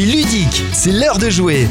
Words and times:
c'est 0.00 0.06
ludique, 0.06 0.64
c'est 0.72 0.92
l'heure 0.92 1.18
de 1.18 1.28
jouer. 1.28 1.68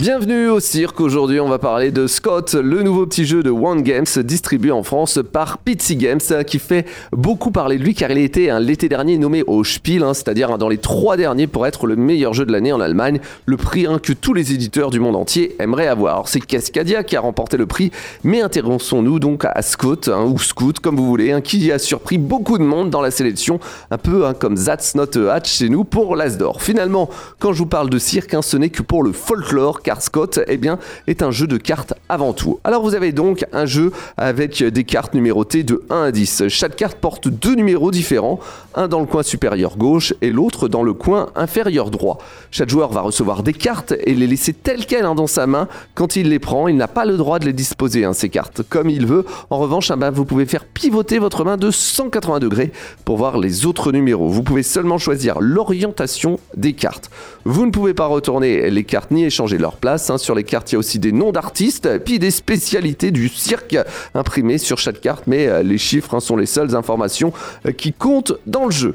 Bienvenue 0.00 0.48
au 0.48 0.58
cirque. 0.58 1.00
Aujourd'hui, 1.00 1.38
on 1.38 1.48
va 1.48 1.60
parler 1.60 1.92
de 1.92 2.08
Scott, 2.08 2.54
le 2.54 2.82
nouveau 2.82 3.06
petit 3.06 3.24
jeu 3.24 3.44
de 3.44 3.50
One 3.50 3.82
Games 3.82 4.04
distribué 4.24 4.72
en 4.72 4.82
France 4.82 5.20
par 5.32 5.58
Pitsy 5.58 5.94
Games 5.94 6.18
qui 6.48 6.58
fait 6.58 6.84
beaucoup 7.12 7.52
parler 7.52 7.78
de 7.78 7.84
lui 7.84 7.94
car 7.94 8.10
il 8.10 8.18
a 8.18 8.20
été 8.20 8.58
l'été 8.58 8.88
dernier 8.88 9.18
nommé 9.18 9.44
au 9.46 9.62
Spiel, 9.62 10.02
hein, 10.02 10.12
c'est-à-dire 10.12 10.58
dans 10.58 10.68
les 10.68 10.78
trois 10.78 11.16
derniers 11.16 11.46
pour 11.46 11.64
être 11.64 11.86
le 11.86 11.94
meilleur 11.94 12.34
jeu 12.34 12.44
de 12.44 12.50
l'année 12.50 12.72
en 12.72 12.80
Allemagne. 12.80 13.20
Le 13.46 13.56
prix 13.56 13.86
que 14.02 14.12
tous 14.12 14.34
les 14.34 14.52
éditeurs 14.52 14.90
du 14.90 14.98
monde 14.98 15.14
entier 15.14 15.54
aimeraient 15.60 15.86
avoir. 15.86 16.26
C'est 16.26 16.40
Cascadia 16.40 17.04
qui 17.04 17.14
a 17.14 17.20
remporté 17.20 17.56
le 17.56 17.66
prix, 17.66 17.92
mais 18.24 18.40
intéressons-nous 18.40 19.20
donc 19.20 19.44
à 19.44 19.62
Scott 19.62 20.08
hein, 20.12 20.24
ou 20.24 20.40
Scoot 20.40 20.80
comme 20.80 20.96
vous 20.96 21.06
voulez, 21.06 21.30
hein, 21.30 21.40
qui 21.40 21.70
a 21.70 21.78
surpris 21.78 22.18
beaucoup 22.18 22.58
de 22.58 22.64
monde 22.64 22.90
dans 22.90 23.00
la 23.00 23.12
sélection, 23.12 23.60
un 23.92 23.98
peu 23.98 24.24
comme 24.40 24.56
That's 24.56 24.96
Not 24.96 25.16
a 25.16 25.34
Hatch 25.34 25.52
chez 25.52 25.68
nous 25.68 25.84
pour 25.84 26.16
l'Asdor. 26.16 26.62
Finalement, 26.62 27.08
quand 27.38 27.52
je 27.52 27.58
vous 27.58 27.66
parle 27.66 27.90
de 27.90 27.98
cirque, 28.00 28.34
ce 28.42 28.56
n'est 28.56 28.70
que 28.70 28.82
pour 28.82 29.04
le 29.04 29.12
folklore 29.12 29.82
car 29.84 30.02
Scott 30.02 30.40
eh 30.48 30.58
est 31.06 31.22
un 31.22 31.30
jeu 31.30 31.46
de 31.46 31.58
cartes 31.58 31.94
avant 32.08 32.32
tout. 32.32 32.58
Alors 32.64 32.82
vous 32.82 32.94
avez 32.94 33.12
donc 33.12 33.44
un 33.52 33.66
jeu 33.66 33.92
avec 34.16 34.64
des 34.64 34.84
cartes 34.84 35.14
numérotées 35.14 35.62
de 35.62 35.84
1 35.90 36.02
à 36.04 36.10
10. 36.10 36.48
Chaque 36.48 36.74
carte 36.74 36.96
porte 36.96 37.28
deux 37.28 37.54
numéros 37.54 37.90
différents, 37.90 38.40
un 38.74 38.88
dans 38.88 39.00
le 39.00 39.06
coin 39.06 39.22
supérieur 39.22 39.76
gauche 39.76 40.14
et 40.22 40.30
l'autre 40.30 40.68
dans 40.68 40.82
le 40.82 40.94
coin 40.94 41.28
inférieur 41.36 41.90
droit. 41.90 42.18
Chaque 42.50 42.70
joueur 42.70 42.90
va 42.90 43.02
recevoir 43.02 43.42
des 43.42 43.52
cartes 43.52 43.94
et 44.04 44.14
les 44.14 44.26
laisser 44.26 44.52
telles 44.52 44.86
quelles 44.86 45.04
hein, 45.04 45.14
dans 45.14 45.26
sa 45.26 45.46
main. 45.46 45.68
Quand 45.94 46.16
il 46.16 46.30
les 46.30 46.38
prend, 46.38 46.66
il 46.68 46.76
n'a 46.76 46.88
pas 46.88 47.04
le 47.04 47.16
droit 47.16 47.38
de 47.38 47.44
les 47.44 47.52
disposer, 47.52 48.04
hein, 48.04 48.14
ces 48.14 48.30
cartes, 48.30 48.62
comme 48.68 48.88
il 48.88 49.06
veut. 49.06 49.24
En 49.50 49.58
revanche, 49.58 49.90
ah 49.90 49.96
ben, 49.96 50.10
vous 50.10 50.24
pouvez 50.24 50.46
faire 50.46 50.64
pivoter 50.64 51.18
votre 51.18 51.44
main 51.44 51.56
de 51.56 51.70
180 51.70 52.38
degrés 52.38 52.72
pour 53.04 53.18
voir 53.18 53.38
les 53.38 53.66
autres 53.66 53.92
numéros. 53.92 54.28
Vous 54.28 54.42
pouvez 54.42 54.62
seulement 54.62 54.98
choisir 54.98 55.40
l'orientation 55.40 56.40
des 56.56 56.72
cartes. 56.72 57.10
Vous 57.44 57.66
ne 57.66 57.70
pouvez 57.70 57.94
pas 57.94 58.06
retourner 58.06 58.70
les 58.70 58.84
cartes 58.84 59.10
ni 59.10 59.24
échanger 59.24 59.58
leur 59.58 59.73
place. 59.76 60.10
Hein. 60.10 60.18
Sur 60.18 60.34
les 60.34 60.44
cartes, 60.44 60.72
il 60.72 60.74
y 60.74 60.76
a 60.76 60.78
aussi 60.78 60.98
des 60.98 61.12
noms 61.12 61.32
d'artistes, 61.32 61.98
puis 62.04 62.18
des 62.18 62.30
spécialités 62.30 63.10
du 63.10 63.28
cirque 63.28 63.76
imprimées 64.14 64.58
sur 64.58 64.78
chaque 64.78 65.00
carte, 65.00 65.24
mais 65.26 65.46
euh, 65.46 65.62
les 65.62 65.78
chiffres 65.78 66.14
hein, 66.14 66.20
sont 66.20 66.36
les 66.36 66.46
seules 66.46 66.74
informations 66.74 67.32
euh, 67.66 67.72
qui 67.72 67.92
comptent 67.92 68.34
dans 68.46 68.66
le 68.66 68.70
jeu. 68.70 68.94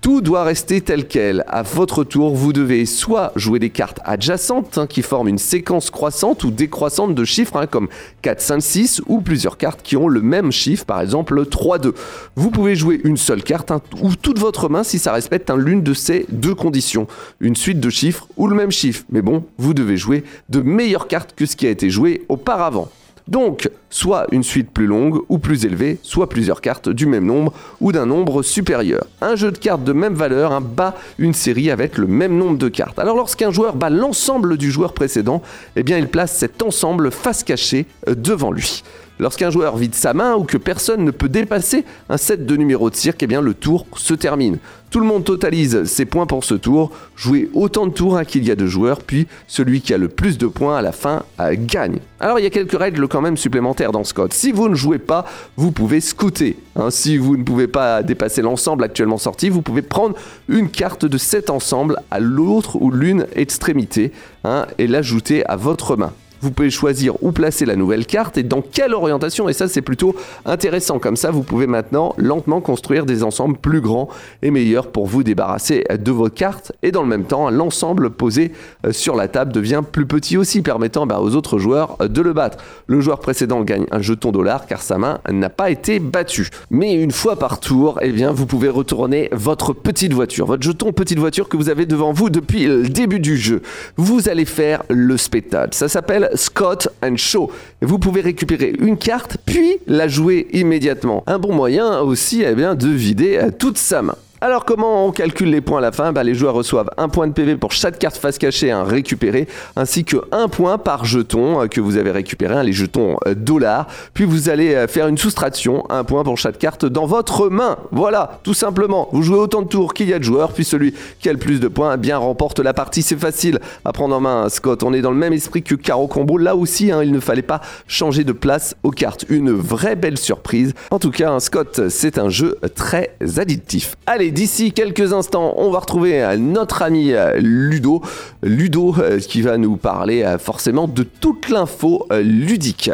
Tout 0.00 0.22
doit 0.22 0.44
rester 0.44 0.80
tel 0.80 1.06
quel. 1.06 1.44
À 1.46 1.62
votre 1.62 2.04
tour, 2.04 2.34
vous 2.34 2.54
devez 2.54 2.86
soit 2.86 3.32
jouer 3.36 3.58
des 3.58 3.68
cartes 3.68 4.00
adjacentes 4.04 4.78
hein, 4.78 4.86
qui 4.86 5.02
forment 5.02 5.28
une 5.28 5.38
séquence 5.38 5.90
croissante 5.90 6.42
ou 6.42 6.50
décroissante 6.50 7.14
de 7.14 7.24
chiffres 7.24 7.66
comme 7.66 7.88
4, 8.22 8.40
5, 8.40 8.60
6 8.60 9.02
ou 9.08 9.20
plusieurs 9.20 9.58
cartes 9.58 9.82
qui 9.82 9.98
ont 9.98 10.08
le 10.08 10.22
même 10.22 10.52
chiffre, 10.52 10.86
par 10.86 11.02
exemple 11.02 11.44
3, 11.44 11.78
2. 11.78 11.94
Vous 12.34 12.50
pouvez 12.50 12.76
jouer 12.76 12.98
une 13.04 13.18
seule 13.18 13.42
carte 13.42 13.70
ou 14.00 14.16
toute 14.16 14.38
votre 14.38 14.70
main 14.70 14.84
si 14.84 14.98
ça 14.98 15.12
respecte 15.12 15.50
l'une 15.50 15.82
de 15.82 15.92
ces 15.92 16.24
deux 16.30 16.54
conditions. 16.54 17.06
Une 17.40 17.56
suite 17.56 17.78
de 17.78 17.90
chiffres 17.90 18.26
ou 18.38 18.46
le 18.46 18.56
même 18.56 18.70
chiffre. 18.70 19.04
Mais 19.10 19.20
bon, 19.20 19.44
vous 19.58 19.74
devez 19.74 19.98
jouer 19.98 20.24
de 20.48 20.60
meilleures 20.60 21.08
cartes 21.08 21.34
que 21.36 21.44
ce 21.44 21.56
qui 21.56 21.66
a 21.66 21.70
été 21.70 21.90
joué 21.90 22.24
auparavant. 22.30 22.88
Donc, 23.30 23.70
soit 23.90 24.26
une 24.32 24.42
suite 24.42 24.70
plus 24.70 24.86
longue 24.86 25.20
ou 25.28 25.38
plus 25.38 25.64
élevée, 25.64 25.98
soit 26.02 26.28
plusieurs 26.28 26.60
cartes 26.60 26.88
du 26.88 27.06
même 27.06 27.24
nombre 27.24 27.52
ou 27.80 27.92
d'un 27.92 28.06
nombre 28.06 28.42
supérieur. 28.42 29.06
Un 29.20 29.36
jeu 29.36 29.52
de 29.52 29.58
cartes 29.58 29.84
de 29.84 29.92
même 29.92 30.14
valeur 30.14 30.60
bat 30.60 30.96
une 31.18 31.32
série 31.32 31.70
avec 31.70 31.96
le 31.96 32.08
même 32.08 32.36
nombre 32.36 32.58
de 32.58 32.68
cartes. 32.68 32.98
Alors 32.98 33.16
lorsqu'un 33.16 33.52
joueur 33.52 33.76
bat 33.76 33.88
l'ensemble 33.88 34.56
du 34.56 34.72
joueur 34.72 34.94
précédent, 34.94 35.42
eh 35.76 35.84
bien 35.84 35.96
il 35.96 36.08
place 36.08 36.36
cet 36.36 36.60
ensemble 36.60 37.12
face 37.12 37.44
cachée 37.44 37.86
euh, 38.08 38.16
devant 38.16 38.50
lui. 38.50 38.82
Lorsqu'un 39.20 39.50
joueur 39.50 39.76
vide 39.76 39.94
sa 39.94 40.14
main 40.14 40.34
ou 40.34 40.44
que 40.44 40.56
personne 40.56 41.04
ne 41.04 41.10
peut 41.10 41.28
dépasser 41.28 41.84
un 42.08 42.16
set 42.16 42.46
de 42.46 42.56
numéros 42.56 42.88
de 42.88 42.94
cirque, 42.94 43.22
eh 43.22 43.26
bien 43.26 43.42
le 43.42 43.52
tour 43.52 43.86
se 43.94 44.14
termine. 44.14 44.56
Tout 44.90 44.98
le 44.98 45.04
monde 45.04 45.24
totalise 45.24 45.84
ses 45.84 46.06
points 46.06 46.24
pour 46.24 46.42
ce 46.42 46.54
tour, 46.54 46.90
jouer 47.16 47.50
autant 47.52 47.86
de 47.86 47.92
tours 47.92 48.16
hein, 48.16 48.24
qu'il 48.24 48.44
y 48.44 48.50
a 48.50 48.56
de 48.56 48.66
joueurs, 48.66 49.02
puis 49.02 49.26
celui 49.46 49.82
qui 49.82 49.92
a 49.92 49.98
le 49.98 50.08
plus 50.08 50.38
de 50.38 50.46
points 50.46 50.78
à 50.78 50.80
la 50.80 50.92
fin 50.92 51.22
euh, 51.38 51.54
gagne. 51.54 51.98
Alors 52.18 52.38
il 52.38 52.44
y 52.44 52.46
a 52.46 52.50
quelques 52.50 52.78
règles 52.78 53.06
quand 53.08 53.20
même 53.20 53.36
supplémentaires 53.36 53.92
dans 53.92 54.04
ce 54.04 54.14
code. 54.14 54.32
Si 54.32 54.52
vous 54.52 54.70
ne 54.70 54.74
jouez 54.74 54.98
pas, 54.98 55.26
vous 55.58 55.70
pouvez 55.70 56.00
scouter. 56.00 56.56
Hein. 56.74 56.88
Si 56.90 57.18
vous 57.18 57.36
ne 57.36 57.42
pouvez 57.42 57.68
pas 57.68 58.02
dépasser 58.02 58.40
l'ensemble 58.40 58.84
actuellement 58.84 59.18
sorti, 59.18 59.50
vous 59.50 59.60
pouvez 59.60 59.82
prendre 59.82 60.16
une 60.48 60.70
carte 60.70 61.04
de 61.04 61.18
cet 61.18 61.50
ensemble 61.50 61.98
à 62.10 62.20
l'autre 62.20 62.76
ou 62.80 62.90
l'une 62.90 63.26
extrémité 63.36 64.12
hein, 64.44 64.66
et 64.78 64.86
l'ajouter 64.86 65.44
à 65.44 65.56
votre 65.56 65.96
main 65.96 66.14
vous 66.40 66.50
pouvez 66.50 66.70
choisir 66.70 67.22
où 67.22 67.32
placer 67.32 67.64
la 67.64 67.76
nouvelle 67.76 68.06
carte 68.06 68.38
et 68.38 68.42
dans 68.42 68.62
quelle 68.62 68.94
orientation. 68.94 69.48
Et 69.48 69.52
ça, 69.52 69.68
c'est 69.68 69.82
plutôt 69.82 70.14
intéressant. 70.44 70.98
Comme 70.98 71.16
ça, 71.16 71.30
vous 71.30 71.42
pouvez 71.42 71.66
maintenant 71.66 72.14
lentement 72.16 72.60
construire 72.60 73.06
des 73.06 73.22
ensembles 73.22 73.56
plus 73.56 73.80
grands 73.80 74.08
et 74.42 74.50
meilleurs 74.50 74.88
pour 74.88 75.06
vous 75.06 75.22
débarrasser 75.22 75.84
de 75.90 76.10
vos 76.10 76.28
cartes. 76.28 76.72
Et 76.82 76.92
dans 76.92 77.02
le 77.02 77.08
même 77.08 77.24
temps, 77.24 77.50
l'ensemble 77.50 78.10
posé 78.10 78.52
euh, 78.86 78.92
sur 78.92 79.16
la 79.16 79.28
table 79.28 79.52
devient 79.52 79.82
plus 79.90 80.06
petit 80.06 80.36
aussi, 80.36 80.62
permettant 80.62 81.06
bah, 81.06 81.20
aux 81.20 81.34
autres 81.34 81.58
joueurs 81.58 81.96
euh, 82.00 82.08
de 82.08 82.20
le 82.22 82.32
battre. 82.32 82.58
Le 82.86 83.00
joueur 83.00 83.20
précédent 83.20 83.62
gagne 83.62 83.86
un 83.90 84.00
jeton 84.00 84.32
dollar 84.32 84.66
car 84.66 84.82
sa 84.82 84.98
main 84.98 85.20
n'a 85.30 85.50
pas 85.50 85.70
été 85.70 85.98
battue. 85.98 86.48
Mais 86.70 86.94
une 86.94 87.10
fois 87.12 87.36
par 87.36 87.60
tour, 87.60 87.98
eh 88.02 88.12
bien, 88.12 88.32
vous 88.32 88.46
pouvez 88.46 88.68
retourner 88.68 89.28
votre 89.32 89.72
petite 89.72 90.12
voiture, 90.12 90.46
votre 90.46 90.62
jeton 90.62 90.92
petite 90.92 91.18
voiture 91.18 91.48
que 91.48 91.56
vous 91.56 91.68
avez 91.68 91.86
devant 91.86 92.12
vous 92.12 92.30
depuis 92.30 92.66
le 92.66 92.88
début 92.88 93.20
du 93.20 93.36
jeu. 93.36 93.62
Vous 93.96 94.28
allez 94.28 94.44
faire 94.44 94.82
le 94.88 95.16
spectacle. 95.16 95.74
Ça 95.74 95.88
s'appelle 95.88 96.29
Scott 96.34 96.88
and 97.02 97.16
Show. 97.16 97.50
Vous 97.80 97.98
pouvez 97.98 98.20
récupérer 98.20 98.72
une 98.78 98.96
carte 98.96 99.36
puis 99.44 99.78
la 99.86 100.08
jouer 100.08 100.48
immédiatement. 100.52 101.22
Un 101.26 101.38
bon 101.38 101.52
moyen 101.52 102.00
aussi 102.00 102.42
eh 102.42 102.54
bien, 102.54 102.74
de 102.74 102.88
vider 102.88 103.48
toute 103.58 103.78
sa 103.78 104.02
main. 104.02 104.16
Alors 104.42 104.64
comment 104.64 105.04
on 105.06 105.10
calcule 105.12 105.50
les 105.50 105.60
points 105.60 105.78
à 105.78 105.80
la 105.82 105.92
fin? 105.92 106.12
Bah, 106.14 106.24
Les 106.24 106.34
joueurs 106.34 106.54
reçoivent 106.54 106.88
un 106.96 107.10
point 107.10 107.26
de 107.26 107.34
PV 107.34 107.56
pour 107.56 107.72
chaque 107.72 107.98
carte 107.98 108.16
face 108.16 108.38
cachée 108.38 108.70
à 108.70 108.82
récupérer, 108.84 109.46
ainsi 109.76 110.02
que 110.02 110.16
un 110.32 110.48
point 110.48 110.78
par 110.78 111.04
jeton 111.04 111.60
euh, 111.60 111.66
que 111.66 111.78
vous 111.82 111.98
avez 111.98 112.10
récupéré, 112.10 112.54
hein, 112.54 112.62
les 112.62 112.72
jetons 112.72 113.18
euh, 113.26 113.34
dollars. 113.34 113.86
Puis 114.14 114.24
vous 114.24 114.48
allez 114.48 114.74
euh, 114.74 114.86
faire 114.86 115.08
une 115.08 115.18
soustraction, 115.18 115.84
un 115.90 116.04
point 116.04 116.24
pour 116.24 116.38
chaque 116.38 116.56
carte 116.56 116.86
dans 116.86 117.04
votre 117.04 117.50
main. 117.50 117.76
Voilà, 117.92 118.40
tout 118.42 118.54
simplement. 118.54 119.10
Vous 119.12 119.22
jouez 119.22 119.36
autant 119.36 119.60
de 119.60 119.68
tours 119.68 119.92
qu'il 119.92 120.08
y 120.08 120.14
a 120.14 120.18
de 120.18 120.24
joueurs, 120.24 120.54
puis 120.54 120.64
celui 120.64 120.94
qui 121.20 121.28
a 121.28 121.34
le 121.34 121.38
plus 121.38 121.60
de 121.60 121.68
points 121.68 121.92
eh 121.96 121.98
bien 121.98 122.16
remporte 122.16 122.60
la 122.60 122.72
partie. 122.72 123.02
C'est 123.02 123.20
facile 123.20 123.58
à 123.84 123.92
prendre 123.92 124.16
en 124.16 124.20
main, 124.20 124.48
Scott. 124.48 124.82
On 124.82 124.94
est 124.94 125.02
dans 125.02 125.10
le 125.10 125.18
même 125.18 125.34
esprit 125.34 125.62
que 125.62 125.74
Caro 125.74 126.06
Combo. 126.06 126.38
Là 126.38 126.56
aussi, 126.56 126.90
hein, 126.90 127.02
il 127.02 127.12
ne 127.12 127.20
fallait 127.20 127.42
pas 127.42 127.60
changer 127.86 128.24
de 128.24 128.32
place 128.32 128.74
aux 128.84 128.90
cartes. 128.90 129.26
Une 129.28 129.50
vraie 129.50 129.96
belle 129.96 130.16
surprise. 130.16 130.72
En 130.90 130.98
tout 130.98 131.10
cas, 131.10 131.30
hein, 131.30 131.40
Scott, 131.40 131.90
c'est 131.90 132.16
un 132.16 132.30
jeu 132.30 132.56
très 132.74 133.10
addictif. 133.36 133.96
Allez, 134.06 134.29
d'ici 134.30 134.72
quelques 134.72 135.12
instants, 135.12 135.54
on 135.56 135.70
va 135.70 135.80
retrouver 135.80 136.22
euh, 136.22 136.36
notre 136.36 136.82
ami 136.82 137.12
euh, 137.12 137.38
Ludo. 137.38 138.02
Ludo 138.42 138.94
euh, 138.98 139.18
qui 139.18 139.42
va 139.42 139.56
nous 139.56 139.76
parler 139.76 140.36
forcément 140.38 140.88
de 140.88 141.02
toute 141.02 141.48
l'info 141.48 142.06
ludique. 142.10 142.90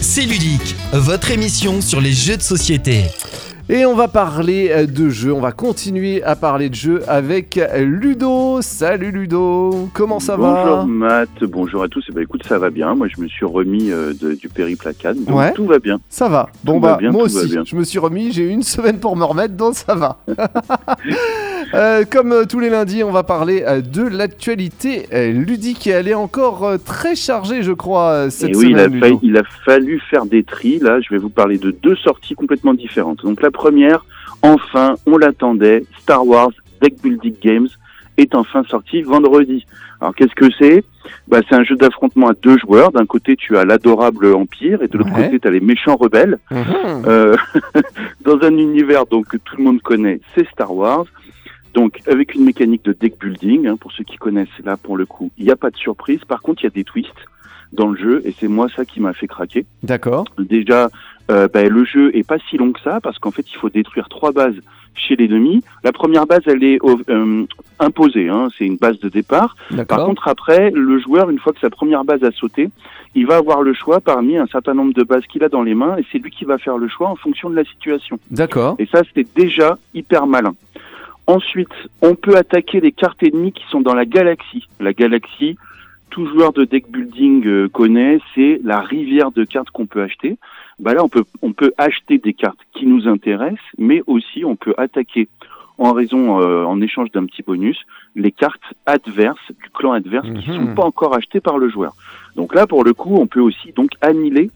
C'est 0.00 0.22
ludique, 0.22 0.74
votre 0.92 1.30
émission 1.30 1.80
sur 1.80 2.00
les 2.00 2.12
jeux 2.12 2.36
de 2.36 2.42
société. 2.42 3.04
Et 3.70 3.86
on 3.86 3.94
va 3.94 4.08
parler 4.08 4.68
euh, 4.70 4.86
de 4.86 5.08
jeux, 5.08 5.32
on 5.32 5.40
va 5.40 5.50
continuer 5.50 6.22
à 6.22 6.36
parler 6.36 6.68
de 6.68 6.74
jeux 6.74 7.00
avec 7.08 7.58
Ludo. 7.78 8.60
Salut 8.60 9.10
Ludo, 9.10 9.88
comment 9.94 10.20
ça 10.20 10.36
va 10.36 10.64
Bonjour 10.64 10.86
Matt, 10.86 11.44
bonjour 11.44 11.82
à 11.82 11.88
tous. 11.88 12.04
Eh 12.10 12.12
ben, 12.12 12.20
écoute, 12.20 12.44
ça 12.46 12.58
va 12.58 12.68
bien. 12.68 12.94
Moi, 12.94 13.08
je 13.08 13.22
me 13.22 13.26
suis 13.26 13.46
remis 13.46 13.90
euh, 13.90 14.12
du 14.12 14.50
périple 14.50 14.86
à 14.86 14.92
Cannes, 14.92 15.24
donc 15.24 15.54
tout 15.54 15.64
va 15.64 15.78
bien. 15.78 15.98
Ça 16.10 16.28
va. 16.28 16.50
Bon 16.62 16.78
bah 16.78 16.98
moi 17.10 17.22
aussi, 17.22 17.54
je 17.64 17.74
me 17.74 17.84
suis 17.84 17.98
remis. 17.98 18.32
J'ai 18.32 18.42
eu 18.42 18.50
une 18.50 18.62
semaine 18.62 18.98
pour 18.98 19.16
me 19.16 19.24
remettre, 19.24 19.54
donc 19.54 19.76
ça 19.76 19.94
va. 19.94 20.18
Euh, 21.74 22.04
comme 22.08 22.32
euh, 22.32 22.44
tous 22.44 22.60
les 22.60 22.70
lundis, 22.70 23.02
on 23.02 23.10
va 23.10 23.24
parler 23.24 23.64
euh, 23.66 23.80
de 23.80 24.02
l'actualité 24.02 25.06
ludique 25.32 25.86
et 25.86 25.90
elle 25.90 26.08
est 26.08 26.14
encore 26.14 26.78
très 26.84 27.16
chargée, 27.16 27.62
je 27.62 27.72
crois, 27.72 28.30
cette 28.30 28.50
et 28.50 28.56
oui, 28.56 28.70
semaine. 28.70 28.92
Il 28.94 29.04
a, 29.04 29.18
il 29.22 29.36
a 29.38 29.42
fallu 29.64 30.00
faire 30.10 30.26
des 30.26 30.44
tris. 30.44 30.78
Là, 30.78 31.00
je 31.00 31.12
vais 31.12 31.18
vous 31.18 31.30
parler 31.30 31.58
de 31.58 31.70
deux 31.70 31.96
sorties 31.96 32.34
complètement 32.34 32.74
différentes. 32.74 33.24
Donc 33.24 33.40
première, 33.54 34.04
enfin, 34.42 34.96
on 35.06 35.16
l'attendait, 35.16 35.84
Star 35.98 36.26
Wars 36.26 36.50
Deck 36.82 37.00
Building 37.02 37.36
Games 37.40 37.68
est 38.18 38.34
enfin 38.34 38.62
sorti 38.64 39.02
vendredi. 39.02 39.64
Alors 40.00 40.14
qu'est-ce 40.14 40.34
que 40.34 40.50
c'est? 40.58 40.84
Bah, 41.28 41.40
C'est 41.48 41.54
un 41.54 41.64
jeu 41.64 41.76
d'affrontement 41.76 42.28
à 42.28 42.34
deux 42.34 42.58
joueurs. 42.58 42.92
D'un 42.92 43.06
côté, 43.06 43.36
tu 43.36 43.56
as 43.56 43.64
l'adorable 43.64 44.34
Empire 44.34 44.82
et 44.82 44.88
de 44.88 44.98
l'autre 44.98 45.14
côté, 45.14 45.40
tu 45.40 45.48
as 45.48 45.50
les 45.50 45.60
méchants 45.60 45.96
rebelles. 45.96 46.38
Mhm. 46.50 47.36
dans 48.24 48.38
un 48.42 48.56
univers 48.58 49.06
donc, 49.06 49.28
que 49.28 49.38
tout 49.38 49.56
le 49.56 49.64
monde 49.64 49.80
connaît, 49.80 50.20
c'est 50.34 50.46
Star 50.50 50.74
Wars. 50.74 51.06
Donc 51.72 52.00
avec 52.06 52.34
une 52.34 52.44
mécanique 52.44 52.84
de 52.84 52.92
deck 52.92 53.18
building, 53.18 53.66
hein, 53.66 53.76
pour 53.76 53.90
ceux 53.92 54.04
qui 54.04 54.16
connaissent, 54.16 54.60
là 54.64 54.76
pour 54.76 54.96
le 54.96 55.06
coup, 55.06 55.30
il 55.38 55.44
n'y 55.44 55.50
a 55.50 55.56
pas 55.56 55.70
de 55.70 55.76
surprise. 55.76 56.20
Par 56.26 56.40
contre, 56.40 56.62
il 56.62 56.66
y 56.66 56.68
a 56.68 56.70
des 56.70 56.84
twists 56.84 57.26
dans 57.72 57.88
le 57.88 57.98
jeu 57.98 58.22
et 58.24 58.34
c'est 58.38 58.48
moi 58.48 58.68
ça 58.74 58.84
qui 58.84 59.00
m'a 59.00 59.12
fait 59.12 59.26
craquer. 59.26 59.66
D'accord. 59.82 60.24
Déjà, 60.38 60.88
euh, 61.30 61.48
ben, 61.52 61.68
le 61.68 61.84
jeu 61.84 62.14
est 62.16 62.26
pas 62.26 62.38
si 62.50 62.56
long 62.56 62.72
que 62.72 62.80
ça 62.80 63.00
parce 63.00 63.18
qu'en 63.18 63.30
fait 63.30 63.46
il 63.50 63.56
faut 63.56 63.70
détruire 63.70 64.08
trois 64.08 64.32
bases 64.32 64.56
chez 64.94 65.16
l'ennemi. 65.16 65.62
La 65.82 65.92
première 65.92 66.26
base 66.26 66.42
elle 66.46 66.62
est 66.62 66.78
euh, 66.84 67.46
imposée, 67.80 68.28
hein, 68.28 68.48
c'est 68.56 68.64
une 68.64 68.76
base 68.76 68.98
de 69.00 69.08
départ. 69.08 69.56
Par 69.88 70.04
contre 70.04 70.28
après, 70.28 70.70
le 70.70 70.98
joueur 71.00 71.30
une 71.30 71.38
fois 71.38 71.52
que 71.52 71.60
sa 71.60 71.70
première 71.70 72.04
base 72.04 72.22
a 72.22 72.30
sauté, 72.30 72.70
il 73.14 73.26
va 73.26 73.36
avoir 73.36 73.62
le 73.62 73.74
choix 73.74 74.00
parmi 74.00 74.36
un 74.36 74.46
certain 74.46 74.74
nombre 74.74 74.92
de 74.92 75.02
bases 75.02 75.26
qu'il 75.26 75.42
a 75.44 75.48
dans 75.48 75.62
les 75.62 75.74
mains 75.74 75.96
et 75.96 76.04
c'est 76.12 76.18
lui 76.18 76.30
qui 76.30 76.44
va 76.44 76.58
faire 76.58 76.78
le 76.78 76.88
choix 76.88 77.08
en 77.08 77.16
fonction 77.16 77.50
de 77.50 77.56
la 77.56 77.64
situation. 77.64 78.18
D'accord. 78.30 78.76
Et 78.78 78.86
ça 78.86 79.02
c'était 79.04 79.28
déjà 79.34 79.78
hyper 79.94 80.26
malin. 80.26 80.54
Ensuite, 81.26 81.72
on 82.02 82.14
peut 82.14 82.36
attaquer 82.36 82.80
les 82.80 82.92
cartes 82.92 83.22
ennemies 83.22 83.52
qui 83.52 83.64
sont 83.70 83.80
dans 83.80 83.94
la 83.94 84.04
galaxie. 84.04 84.68
La 84.78 84.92
galaxie, 84.92 85.56
tout 86.14 86.26
joueur 86.26 86.52
de 86.52 86.64
deck 86.64 86.88
building 86.88 87.44
euh, 87.44 87.68
connaît, 87.68 88.20
c'est 88.36 88.60
la 88.62 88.78
rivière 88.80 89.32
de 89.32 89.42
cartes 89.44 89.70
qu'on 89.70 89.86
peut 89.86 90.00
acheter. 90.00 90.36
Bah 90.78 90.94
là, 90.94 91.02
on 91.02 91.08
peut, 91.08 91.24
on 91.42 91.52
peut 91.52 91.72
acheter 91.76 92.18
des 92.18 92.32
cartes 92.34 92.60
qui 92.72 92.86
nous 92.86 93.08
intéressent, 93.08 93.58
mais 93.78 94.00
aussi 94.06 94.44
on 94.44 94.54
peut 94.54 94.74
attaquer 94.78 95.26
en 95.76 95.92
raison, 95.92 96.40
euh, 96.40 96.62
en 96.64 96.80
échange 96.80 97.10
d'un 97.10 97.24
petit 97.26 97.42
bonus, 97.42 97.78
les 98.14 98.30
cartes 98.30 98.62
adverses 98.86 99.48
du 99.60 99.70
clan 99.74 99.90
adverse 99.90 100.28
qui 100.40 100.50
Mhm. 100.50 100.56
sont 100.56 100.74
pas 100.76 100.84
encore 100.84 101.16
achetées 101.16 101.40
par 101.40 101.58
le 101.58 101.68
joueur. 101.68 101.94
Donc 102.36 102.54
là, 102.54 102.68
pour 102.68 102.84
le 102.84 102.94
coup, 102.94 103.16
on 103.16 103.26
peut 103.26 103.40
aussi 103.40 103.72
donc 103.72 103.90
annihiler 104.00 104.50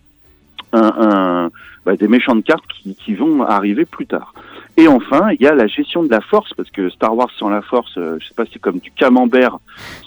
un, 0.73 0.93
un- 1.07 1.51
bah, 1.85 1.97
des 1.97 2.07
méchantes 2.07 2.45
cartes 2.45 2.67
qui, 2.69 2.95
qui 2.95 3.15
vont 3.15 3.43
arriver 3.43 3.85
plus 3.85 4.07
tard. 4.07 4.33
Et 4.79 4.87
enfin, 4.87 5.33
il 5.33 5.43
y 5.43 5.47
a 5.49 5.55
la 5.57 5.67
gestion 5.67 6.05
de 6.05 6.11
la 6.11 6.21
force, 6.21 6.55
parce 6.55 6.71
que 6.71 6.89
Star 6.89 7.15
Wars 7.17 7.31
sans 7.37 7.49
la 7.49 7.63
force, 7.63 7.99
euh, 7.99 8.17
je 8.21 8.29
sais 8.29 8.35
pas, 8.35 8.45
c'est 8.53 8.61
comme 8.61 8.79
du 8.79 8.93
camembert 8.93 9.59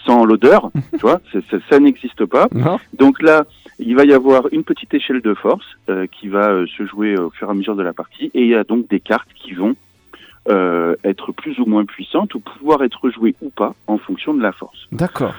sans 0.05 0.23
l'odeur, 0.23 0.71
tu 0.93 1.01
vois, 1.01 1.19
ça 1.69 1.79
n'existe 1.79 2.25
pas. 2.25 2.47
Non 2.53 2.79
Donc 2.97 3.21
là, 3.21 3.43
il 3.79 3.97
va 3.97 4.05
y 4.05 4.13
avoir 4.13 4.43
une 4.53 4.63
petite 4.63 4.93
échelle 4.93 5.19
de 5.19 5.33
force 5.33 5.65
euh, 5.89 6.07
qui 6.07 6.29
va 6.29 6.51
euh, 6.51 6.65
se 6.77 6.85
jouer 6.85 7.17
au 7.17 7.29
fur 7.31 7.49
et 7.49 7.51
à 7.51 7.53
mesure 7.53 7.75
de 7.75 7.83
la 7.83 7.91
partie, 7.91 8.31
et 8.33 8.43
il 8.43 8.47
y 8.47 8.55
a 8.55 8.63
donc 8.63 8.87
des 8.87 9.01
cartes 9.01 9.27
qui 9.35 9.51
vont 9.51 9.75
euh, 10.49 10.95
être 11.03 11.33
plus 11.33 11.59
ou 11.59 11.65
moins 11.65 11.83
puissantes 11.83 12.33
ou 12.33 12.39
pouvoir 12.39 12.81
être 12.83 13.09
jouées 13.09 13.35
ou 13.41 13.49
pas 13.49 13.75
en 13.87 13.97
fonction 13.97 14.33
de 14.33 14.41
la 14.41 14.53
force. 14.53 14.87
D'accord. 14.93 15.35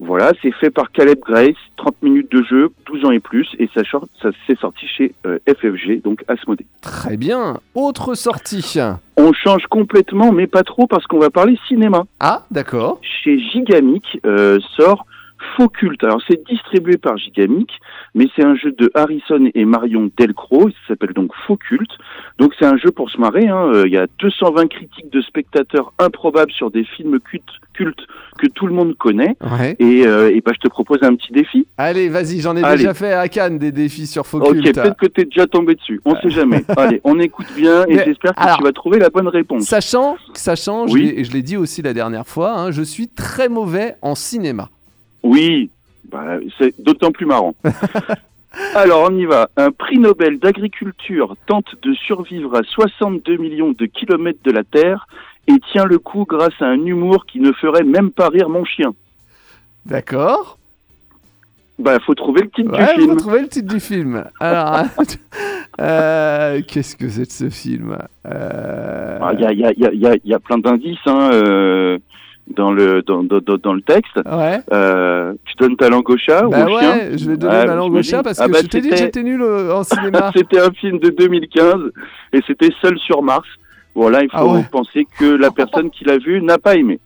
Voilà, 0.00 0.32
c'est 0.40 0.50
fait 0.52 0.70
par 0.70 0.90
Caleb 0.92 1.18
Grace, 1.20 1.56
30 1.76 2.02
minutes 2.02 2.32
de 2.32 2.42
jeu, 2.42 2.70
12 2.86 3.04
ans 3.04 3.10
et 3.10 3.20
plus, 3.20 3.46
et 3.58 3.68
ça, 3.74 3.82
ça 3.84 4.30
s'est 4.46 4.56
sorti 4.56 4.86
chez 4.86 5.14
euh, 5.26 5.38
FFG, 5.46 6.02
donc 6.02 6.24
Asmodée. 6.26 6.64
Très 6.80 7.18
bien. 7.18 7.60
Autre 7.74 8.14
sortie. 8.14 8.78
On 9.18 9.34
change 9.34 9.66
complètement, 9.68 10.32
mais 10.32 10.46
pas 10.46 10.62
trop, 10.62 10.86
parce 10.86 11.06
qu'on 11.06 11.18
va 11.18 11.28
parler 11.28 11.58
cinéma. 11.68 12.04
Ah, 12.18 12.46
d'accord. 12.50 12.98
chez 13.02 13.38
Gigamic 13.38 14.18
euh, 14.24 14.58
sort 14.74 15.04
Focult. 15.56 16.02
Alors 16.04 16.20
c'est 16.28 16.42
distribué 16.48 16.96
par 16.96 17.16
Gigamic, 17.16 17.70
mais 18.14 18.26
c'est 18.36 18.44
un 18.44 18.54
jeu 18.54 18.72
de 18.72 18.90
Harrison 18.94 19.48
et 19.54 19.64
Marion 19.64 20.10
Delcro. 20.16 20.68
Il 20.68 20.74
s'appelle 20.88 21.12
donc 21.12 21.32
Focult. 21.46 21.88
Donc 22.38 22.52
c'est 22.58 22.66
un 22.66 22.76
jeu 22.76 22.90
pour 22.90 23.10
se 23.10 23.18
marrer. 23.18 23.48
hein. 23.48 23.70
Euh, 23.74 23.86
Il 23.86 23.92
y 23.92 23.96
a 23.98 24.06
220 24.18 24.66
critiques 24.68 25.10
de 25.12 25.20
spectateurs 25.22 25.92
improbables 25.98 26.52
sur 26.52 26.70
des 26.70 26.84
films 26.84 27.18
cultes, 27.20 27.44
cultes 27.74 28.06
que 28.38 28.46
tout 28.48 28.66
le 28.66 28.74
monde 28.74 28.96
connaît. 28.96 29.36
Ouais. 29.40 29.76
Et, 29.78 30.06
euh, 30.06 30.30
et 30.34 30.40
bah, 30.40 30.52
je 30.54 30.60
te 30.60 30.68
propose 30.68 30.98
un 31.02 31.14
petit 31.14 31.32
défi. 31.32 31.66
Allez, 31.78 32.08
vas-y, 32.08 32.40
j'en 32.40 32.56
ai 32.56 32.62
Allez. 32.62 32.78
déjà 32.78 32.94
fait 32.94 33.12
à 33.12 33.28
Cannes 33.28 33.58
des 33.58 33.72
défis 33.72 34.06
sur 34.06 34.22
Ok, 34.22 34.28
Focult. 34.28 34.62
peut-être 34.74 34.96
que 34.96 35.06
t'es 35.06 35.24
déjà 35.24 35.46
tombé 35.46 35.74
dessus. 35.74 36.00
On 36.04 36.14
sait 36.16 36.30
jamais. 36.30 36.64
Allez, 36.76 37.00
on 37.04 37.18
écoute 37.18 37.46
bien 37.56 37.84
et 37.88 37.96
Mais, 37.96 38.04
j'espère 38.04 38.34
que 38.34 38.40
alors, 38.42 38.58
tu 38.58 38.64
vas 38.64 38.72
trouver 38.72 38.98
la 38.98 39.10
bonne 39.10 39.28
réponse. 39.28 39.64
Sachant, 39.64 40.16
sachant 40.34 40.86
je 40.86 40.94
Oui. 40.94 41.02
l'ai- 41.02 41.20
et 41.20 41.24
je 41.24 41.32
l'ai 41.32 41.42
dit 41.42 41.56
aussi 41.56 41.82
la 41.82 41.92
dernière 41.92 42.26
fois, 42.26 42.52
hein, 42.58 42.70
je 42.70 42.82
suis 42.82 43.08
très 43.08 43.48
mauvais 43.48 43.96
en 44.02 44.14
cinéma. 44.14 44.68
Oui, 45.22 45.70
bah, 46.10 46.38
c'est 46.58 46.74
d'autant 46.82 47.12
plus 47.12 47.26
marrant. 47.26 47.54
Alors 48.74 49.08
on 49.10 49.16
y 49.16 49.26
va. 49.26 49.48
Un 49.56 49.70
prix 49.70 49.98
Nobel 49.98 50.38
d'agriculture 50.38 51.36
tente 51.46 51.74
de 51.82 51.92
survivre 51.94 52.56
à 52.56 52.62
62 52.64 53.36
millions 53.36 53.72
de 53.78 53.86
kilomètres 53.86 54.40
de 54.44 54.50
la 54.50 54.64
Terre 54.64 55.06
et 55.46 55.54
tient 55.72 55.84
le 55.84 55.98
coup 55.98 56.24
grâce 56.28 56.60
à 56.60 56.66
un 56.66 56.84
humour 56.84 57.26
qui 57.26 57.38
ne 57.40 57.52
ferait 57.52 57.84
même 57.84 58.10
pas 58.10 58.28
rire 58.28 58.48
mon 58.48 58.64
chien. 58.64 58.92
D'accord 59.86 60.58
Bah 61.78 61.98
faut 62.04 62.14
trouver 62.14 62.42
le 62.42 62.50
titre 62.50 62.72
Ouais, 62.72 62.94
du 62.94 63.00
faut 63.02 63.06
film. 63.06 63.16
trouver 63.18 63.40
le 63.42 63.48
titre 63.48 63.72
du 63.72 63.80
film. 63.80 64.24
Alors, 64.40 64.80
euh, 65.80 66.60
qu'est-ce 66.66 66.96
que 66.96 67.08
c'est 67.08 67.26
de 67.26 67.30
ce 67.30 67.48
film? 67.50 67.96
Euh, 68.26 69.18
Ah, 69.22 69.30
Il 69.34 69.40
y, 69.40 69.44
a, 69.46 69.52
il 69.52 69.58
y, 69.60 69.72
il 69.76 69.94
il 69.94 70.20
il 70.24 70.30
y 70.30 70.34
a 70.34 70.40
plein 70.40 70.58
d'indices 70.58 70.98
hein, 71.06 71.30
euh, 71.32 71.98
dans, 72.56 72.72
le, 72.72 73.02
dans, 73.02 73.22
dans, 73.22 73.40
dans- 73.40 73.72
le 73.72 73.82
texte. 73.82 74.16
Ouais. 74.16 74.58
Euh, 74.72 75.32
tu 75.44 75.54
donnes 75.56 75.76
ta 75.76 75.88
langue 75.88 76.08
au 76.10 76.16
chat 76.16 76.42
Bah 76.42 76.64
ou 76.66 76.70
au 76.70 76.74
ouais, 76.74 76.80
chien 76.80 77.16
je 77.16 77.30
vais 77.30 77.36
donner 77.36 77.54
Ouais, 77.54 77.66
ma 77.66 77.74
langue 77.74 77.94
au 77.94 78.02
chat 78.02 78.22
parce 78.22 78.40
Ah 78.40 78.46
que 78.46 78.52
bah, 78.52 78.58
je 78.62 78.66
t'ai 78.68 78.80
dit 78.80 78.90
que 78.90 78.96
j'étais 78.96 79.22
nul 79.22 79.42
en 79.42 79.82
cinéma. 79.84 80.30
C'était 80.36 80.60
un 80.60 80.70
film 80.72 80.98
de 80.98 81.10
2015 81.10 81.74
et 82.32 82.40
c'était 82.46 82.70
Seul 82.82 82.98
sur 82.98 83.22
Mars. 83.22 83.46
Bon 83.94 84.08
là, 84.08 84.22
il 84.22 84.30
faut 84.30 84.36
Ah 84.36 84.46
ouais. 84.46 84.64
penser 84.70 85.06
que 85.18 85.24
la 85.24 85.50
personne 85.50 85.90
qui 85.90 86.04
l'a 86.04 86.18
vu 86.18 86.40
n'a 86.42 86.58
pas 86.58 86.76
aimé. 86.76 86.98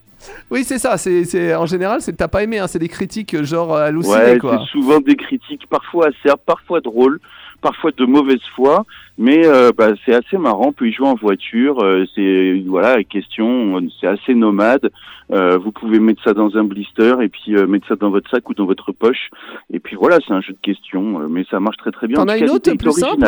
Oui, 0.51 0.65
c'est 0.65 0.79
ça. 0.79 0.97
C'est, 0.97 1.25
c'est- 1.25 1.55
en 1.55 1.67
général, 1.67 2.01
c'est 2.01 2.15
t'as 2.17 2.29
pas 2.29 2.43
aimé. 2.43 2.59
Hein, 2.59 2.67
c'est 2.67 2.79
des 2.79 2.89
critiques 2.89 3.43
genre 3.43 3.75
euh, 3.75 3.87
hallucinées 3.89 4.17
Ouais, 4.17 4.39
c'est 4.43 4.67
souvent 4.71 5.01
des 5.01 5.17
critiques 5.17 5.67
parfois 5.69 6.07
acerbes, 6.09 6.41
parfois 6.47 6.81
drôles, 6.81 7.21
parfois 7.65 7.93
de 7.97 8.05
mauvaise 8.05 8.45
foi, 8.55 8.85
mais 9.17 9.47
euh, 9.47 9.71
bah, 9.77 9.93
c'est 10.05 10.15
assez 10.15 10.37
marrant. 10.37 10.67
On 10.69 10.73
peut 10.73 10.87
y 10.87 10.93
jouer 10.93 11.09
en 11.09 11.15
voiture. 11.15 11.83
euh, 11.83 12.05
c'est 12.15 12.63
voilà, 12.67 13.03
question, 13.05 13.81
c'est 13.99 14.07
assez 14.07 14.35
nomade. 14.35 14.91
Euh, 15.33 15.57
vous 15.57 15.73
pouvez 15.73 15.99
mettre 15.99 16.23
ça 16.23 16.35
dans 16.35 16.55
un 16.59 16.65
blister 16.65 17.15
et 17.23 17.31
puis 17.31 17.53
mettre 17.67 17.89
ça 17.89 17.97
dans 17.97 18.11
votre 18.11 18.29
sac 18.31 18.49
ou 18.51 18.55
dans 18.55 18.67
votre 18.67 18.93
poche. 18.93 19.31
Et 19.73 19.81
puis 19.81 19.97
voilà, 19.97 20.19
c'est 20.25 20.35
un 20.35 20.43
jeu 20.43 20.53
de 20.53 20.59
questions, 20.61 21.27
mais 21.31 21.47
ça 21.51 21.59
marche 21.59 21.79
très 21.79 21.91
très 21.91 22.07
bien. 22.07 22.17
T'en 22.17 22.25
En 22.25 22.29
as 22.29 22.37
une 22.37 22.51
autre 22.51 22.71
plus 22.75 22.93
simple 22.93 23.27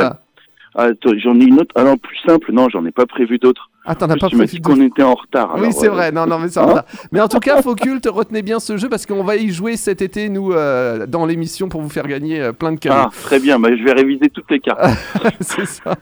Ah, 0.74 0.88
j'en 1.24 1.40
ai 1.40 1.44
une 1.44 1.60
autre. 1.60 1.72
Ah 1.74 1.84
non, 1.84 1.96
plus 1.96 2.18
simple. 2.26 2.52
Non, 2.52 2.68
j'en 2.68 2.84
ai 2.84 2.92
pas 2.92 3.06
prévu 3.06 3.38
d'autres. 3.38 3.70
Ah, 3.86 3.94
t'en 3.94 4.06
En 4.06 4.10
as 4.10 4.12
plus, 4.14 4.20
pas 4.20 4.28
tu 4.28 4.36
m'as 4.36 4.44
dit 4.46 4.60
qu'on 4.60 4.80
était 4.80 5.04
en 5.04 5.14
retard. 5.14 5.54
Oui, 5.58 5.72
c'est 5.72 5.86
euh, 5.86 5.92
vrai. 5.92 6.10
Non, 6.10 6.26
non, 6.26 6.40
mais 6.40 6.48
c'est 6.48 6.58
hein 6.58 6.64
en 6.64 6.68
retard. 6.68 6.84
Mais 7.12 7.20
en 7.20 7.28
tout 7.28 7.38
cas, 7.38 7.62
Focult, 7.62 8.04
retenez 8.06 8.42
bien 8.42 8.58
ce 8.58 8.76
jeu 8.76 8.88
parce 8.88 9.06
qu'on 9.06 9.22
va 9.22 9.36
y 9.36 9.50
jouer 9.50 9.76
cet 9.76 10.02
été, 10.02 10.28
nous, 10.28 10.52
euh, 10.52 11.06
dans 11.06 11.24
l'émission 11.24 11.68
pour 11.68 11.82
vous 11.82 11.88
faire 11.88 12.08
gagner 12.08 12.40
euh, 12.40 12.52
plein 12.52 12.72
de 12.72 12.80
cadeaux. 12.80 12.96
Ah, 12.98 13.10
très 13.22 13.38
bien. 13.38 13.60
Bah, 13.60 13.68
je 13.76 13.84
vais 13.84 13.92
réviser 13.92 14.28
toutes 14.28 14.50
les 14.50 14.58
cartes. 14.58 14.80
c'est 15.40 15.66
ça. 15.66 15.96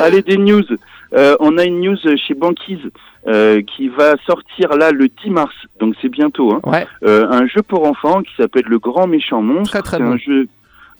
Allez, 0.00 0.22
des 0.22 0.36
news. 0.36 0.62
On 1.40 1.58
a 1.58 1.64
une 1.64 1.80
news 1.80 1.96
chez 2.16 2.34
Banquise 2.34 2.90
qui 3.26 3.88
va 3.88 4.14
sortir 4.26 4.76
là 4.76 4.90
le 4.92 5.08
10 5.08 5.30
mars, 5.30 5.54
donc 5.80 5.94
c'est 6.00 6.08
bientôt. 6.08 6.52
Hein. 6.52 6.60
Ouais, 6.64 6.86
un 7.02 7.46
jeu 7.46 7.62
pour 7.62 7.86
enfants 7.86 8.22
qui 8.22 8.32
s'appelle 8.36 8.64
Le 8.66 8.78
Grand 8.78 9.06
Méchant 9.06 9.40
Monstre. 9.40 9.70
très 9.70 9.82
très 9.82 9.98
bon. 9.98 10.12
un 10.12 10.16
jeu 10.18 10.48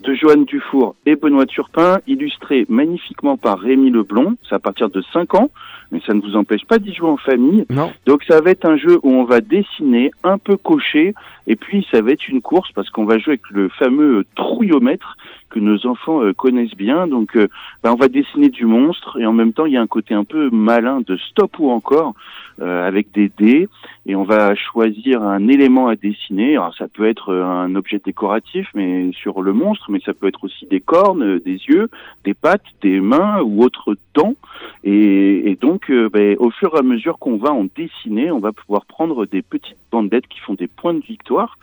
de 0.01 0.15
Joanne 0.15 0.45
Dufour 0.45 0.95
et 1.07 1.17
Benoît 1.17 1.47
Turpin, 1.47 1.99
illustré 2.07 2.67
magnifiquement 2.69 3.37
par 3.37 3.59
Rémi 3.59 3.91
Leblond. 3.91 4.37
C'est 4.49 4.55
à 4.55 4.59
partir 4.59 4.91
de 4.91 5.03
5 5.13 5.35
ans, 5.35 5.51
mais 5.93 6.01
ça 6.07 6.15
ne 6.15 6.21
vous 6.21 6.37
empêche 6.37 6.65
pas 6.65 6.79
d'y 6.79 6.93
jouer 6.93 7.09
en 7.09 7.17
famille. 7.17 7.65
Non. 7.71 7.93
Donc 8.07 8.25
ça 8.25 8.41
va 8.41 8.51
être 8.51 8.67
un 8.67 8.77
jeu 8.77 8.99
où 9.03 9.11
on 9.11 9.25
va 9.25 9.41
dessiner, 9.41 10.11
un 10.23 10.39
peu 10.39 10.57
cocher, 10.57 11.15
et 11.47 11.57
puis 11.57 11.87
ça 11.91 12.01
va 12.03 12.13
être 12.13 12.29
une 12.29 12.43
course 12.43 12.71
parce 12.73 12.91
qu'on 12.91 13.05
va 13.05 13.19
jouer 13.19 13.35
avec 13.35 13.51
le 13.51 13.69
fameux 13.69 14.25
trouillomètre 14.35 15.17
que 15.55 15.61
nos 15.61 15.87
enfants 15.87 16.23
euh, 16.23 16.33
connaissent 16.33 16.77
bien. 16.77 17.07
Donc 17.07 17.37
euh, 17.37 17.47
ben, 17.83 17.93
on 17.93 17.97
va 17.97 18.09
dessiner 18.09 18.49
du 18.49 18.67
monstre 18.67 19.21
et 19.21 19.27
en 19.27 19.33
même 19.33 19.53
temps 19.53 19.67
il 19.67 19.73
y 19.73 19.77
a 19.77 19.81
un 19.81 19.87
côté 19.87 20.13
un 20.15 20.25
peu 20.25 20.51
malin 20.51 21.01
de 21.01 21.17
stop 21.17 21.59
ou 21.61 21.71
encore 21.71 22.15
euh, 22.61 22.87
avec 22.87 23.13
des 23.13 23.31
dés 23.39 23.69
et 24.07 24.17
on 24.17 24.25
va 24.25 24.55
choisir 24.57 25.23
un 25.23 25.47
élément 25.47 25.87
à 25.87 25.95
dessiner. 25.95 26.57
Alors 26.57 26.75
ça 26.75 26.89
peut 26.89 27.07
être 27.07 27.33
un 27.33 27.75
objet 27.77 28.01
décoratif 28.05 28.67
mais 28.75 29.13
sur 29.13 29.43
le 29.43 29.53
monstre, 29.53 29.91
mais 29.91 30.01
ça 30.05 30.13
peut 30.13 30.27
être 30.27 30.43
aussi 30.45 30.67
des 30.67 30.81
cornes, 30.81 31.39
des 31.39 31.61
yeux, 31.69 31.89
des 32.25 32.35
pattes, 32.35 32.65
des 32.83 33.01
mains 33.01 33.41
ou 33.43 33.63
autres 33.63 33.97
dents. 34.15 34.35
Et, 34.83 35.51
et 35.51 35.57
donc, 35.57 35.91
euh, 35.91 36.09
ben, 36.09 36.37
au 36.39 36.51
fur 36.51 36.75
et 36.75 36.79
à 36.79 36.83
mesure 36.83 37.19
qu'on 37.19 37.37
va 37.37 37.53
en 37.53 37.67
dessiner, 37.77 38.31
on 38.31 38.39
va 38.39 38.53
pouvoir 38.53 38.85
prendre 38.87 39.27
des 39.27 39.43
petites 39.43 39.77
bandelettes 39.91 40.27
qui 40.29 40.41
font 40.41 40.55
des 40.55 40.69
points 40.69 40.95
de 40.95 41.01
victoire. 41.01 41.59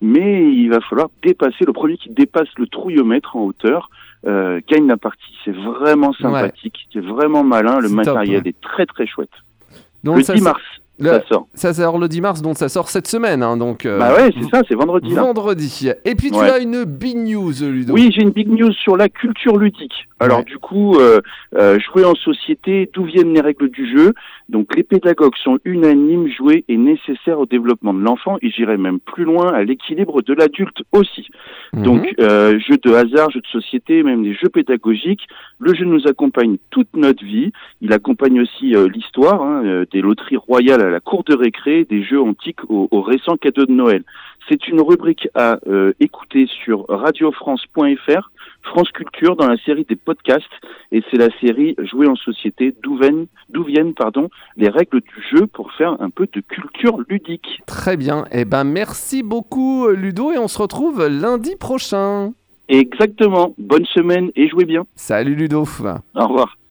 Mais 0.00 0.50
il 0.50 0.68
va 0.70 0.80
falloir 0.80 1.08
dépasser, 1.22 1.64
le 1.66 1.72
premier 1.72 1.96
qui 1.96 2.10
dépasse 2.10 2.48
le 2.56 2.66
trouillomètre 2.66 3.36
en 3.36 3.44
hauteur 3.44 3.90
euh, 4.26 4.60
gagne 4.68 4.86
la 4.86 4.96
partie. 4.96 5.34
C'est 5.44 5.54
vraiment 5.54 6.12
sympathique, 6.14 6.88
c'est 6.92 7.00
vraiment 7.04 7.44
malin, 7.44 7.78
le 7.80 7.88
top, 7.88 7.96
matériel 7.96 8.42
ouais. 8.42 8.48
est 8.50 8.60
très 8.60 8.86
très 8.86 9.06
chouette. 9.06 9.30
Donc, 10.02 10.16
le 10.16 10.22
ça, 10.22 10.34
10 10.34 10.38
ça- 10.40 10.44
mars, 10.44 10.62
le- 11.00 11.10
ça 11.10 11.22
sort. 11.28 11.46
ça 11.54 11.74
sort 11.74 11.98
le 11.98 12.08
10 12.08 12.20
mars, 12.20 12.42
donc 12.42 12.56
ça 12.56 12.68
sort 12.68 12.88
cette 12.88 13.06
semaine. 13.06 13.42
hein, 13.42 13.56
donc, 13.56 13.86
euh, 13.86 13.98
bah 13.98 14.14
ouais, 14.14 14.30
c'est 14.38 14.48
ça, 14.54 14.62
c'est 14.68 14.74
vendredi 14.74 15.14
là. 15.14 15.22
Vendredi. 15.22 15.90
Et 16.04 16.14
puis 16.14 16.30
tu 16.30 16.38
Ouais. 16.38 16.50
as 16.50 16.58
une 16.58 16.84
big 16.84 17.16
news, 17.16 17.52
Ludo. 17.62 17.92
Oui, 17.94 18.10
j'ai 18.14 18.22
une 18.22 18.30
big 18.30 18.48
news 18.48 18.72
sur 18.72 18.96
la 18.96 19.08
culture 19.08 19.56
ludique. 19.58 20.06
Alors 20.18 20.38
Ouais. 20.38 20.44
du 20.44 20.58
coup, 20.58 20.96
euh, 20.96 21.20
euh, 21.56 21.78
jouer 21.80 22.04
en 22.04 22.14
société, 22.14 22.90
d'où 22.92 23.04
viennent 23.04 23.32
les 23.32 23.40
règles 23.40 23.70
du 23.70 23.90
jeu 23.94 24.12
Donc 24.50 24.74
les 24.74 24.82
pédagogues 24.82 25.36
sont 25.44 25.58
unanimes, 25.64 26.26
jouer 26.28 26.64
est 26.68 26.76
nécessaire 26.76 27.38
au 27.38 27.46
développement 27.46 27.94
de 27.94 28.00
l'enfant 28.00 28.36
et 28.42 28.50
j'irai 28.50 28.76
même 28.78 28.98
plus 28.98 29.22
loin 29.22 29.46
à 29.52 29.62
l'équilibre 29.62 30.22
de 30.22 30.34
l'adulte 30.34 30.78
aussi. 30.90 31.28
Mhm. 31.72 31.82
Donc 31.84 32.14
jeux 32.18 32.76
de 32.84 32.92
hasard, 32.92 33.30
jeux 33.30 33.40
de 33.40 33.46
société, 33.46 34.02
même 34.02 34.24
des 34.24 34.34
jeux 34.34 34.48
pédagogiques, 34.48 35.28
le 35.60 35.72
jeu 35.72 35.84
nous 35.84 36.04
accompagne 36.08 36.56
toute 36.70 36.88
notre 36.96 37.24
vie. 37.24 37.52
Il 37.80 37.92
accompagne 37.92 38.40
aussi 38.40 38.74
l'histoire, 38.92 39.40
hein, 39.40 39.84
des 39.92 40.00
loteries 40.00 40.36
royales 40.36 40.80
à 40.82 40.89
la 40.90 41.00
cour 41.00 41.24
de 41.24 41.34
récré, 41.34 41.84
des 41.84 42.02
jeux 42.02 42.20
antiques 42.20 42.60
aux, 42.68 42.88
aux 42.90 43.02
récents 43.02 43.36
cadeaux 43.36 43.66
de 43.66 43.72
Noël. 43.72 44.04
C'est 44.48 44.66
une 44.68 44.80
rubrique 44.80 45.28
à 45.34 45.58
euh, 45.68 45.92
écouter 46.00 46.48
sur 46.64 46.86
radiofrance.fr, 46.88 48.30
France 48.62 48.90
Culture, 48.90 49.36
dans 49.36 49.46
la 49.46 49.56
série 49.58 49.86
des 49.88 49.96
podcasts, 49.96 50.44
et 50.92 51.02
c'est 51.10 51.16
la 51.18 51.28
série 51.40 51.76
Jouer 51.78 52.08
en 52.08 52.16
société, 52.16 52.74
d'où 52.82 52.96
viennent, 52.96 53.26
d'où 53.48 53.62
viennent 53.64 53.94
pardon, 53.94 54.28
les 54.56 54.68
règles 54.68 55.00
du 55.00 55.22
jeu 55.30 55.46
pour 55.46 55.72
faire 55.72 55.96
un 56.00 56.10
peu 56.10 56.28
de 56.32 56.40
culture 56.40 56.98
ludique. 57.08 57.62
Très 57.66 57.96
bien. 57.96 58.24
Eh 58.32 58.44
ben, 58.44 58.64
merci 58.64 59.22
beaucoup, 59.22 59.88
Ludo, 59.88 60.32
et 60.32 60.38
on 60.38 60.48
se 60.48 60.58
retrouve 60.58 61.06
lundi 61.06 61.54
prochain. 61.56 62.32
Exactement, 62.68 63.54
bonne 63.58 63.86
semaine 63.86 64.30
et 64.36 64.48
jouez 64.48 64.64
bien. 64.64 64.84
Salut, 64.94 65.34
Ludo. 65.34 65.62
Au 65.62 66.26
revoir. 66.26 66.56